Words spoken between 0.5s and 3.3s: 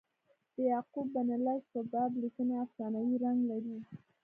د یعقوب بن لیث په باب لیکني افسانوي